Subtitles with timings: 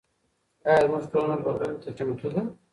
[0.67, 2.41] ایا زموږ ټولنه بدلون ته چمتو ده؟